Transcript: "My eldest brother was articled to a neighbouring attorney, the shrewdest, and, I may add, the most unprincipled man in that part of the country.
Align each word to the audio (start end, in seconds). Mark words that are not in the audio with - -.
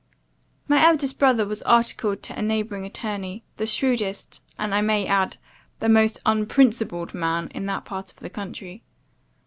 "My 0.67 0.83
eldest 0.83 1.19
brother 1.19 1.45
was 1.45 1.61
articled 1.61 2.23
to 2.23 2.35
a 2.35 2.41
neighbouring 2.41 2.87
attorney, 2.87 3.43
the 3.57 3.67
shrewdest, 3.67 4.41
and, 4.57 4.73
I 4.73 4.81
may 4.81 5.05
add, 5.05 5.37
the 5.79 5.89
most 5.89 6.19
unprincipled 6.25 7.13
man 7.13 7.49
in 7.53 7.67
that 7.67 7.85
part 7.85 8.09
of 8.09 8.17
the 8.17 8.31
country. 8.31 8.81